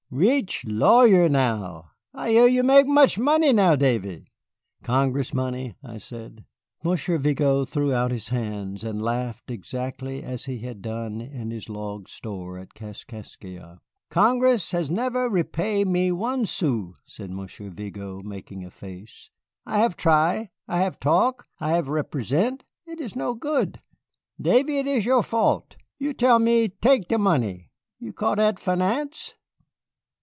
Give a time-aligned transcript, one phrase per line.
[0.13, 4.27] Reech lawyer now, I hear you make much money now, Davy."
[4.83, 6.43] "Congress money?" I said.
[6.83, 11.69] Monsieur Vigo threw out his hands, and laughed exactly as he had done in his
[11.69, 13.79] log store at Kaskaskia.
[14.09, 19.29] "Congress have never repay me one sou," said Monsieur Vigo, making a face.
[19.65, 23.79] "I have try I have talk I have represent it is no good.
[24.41, 25.77] Davy, it is your fault.
[25.97, 27.71] You tell me tek dat money.
[27.97, 29.35] You call dat finance?"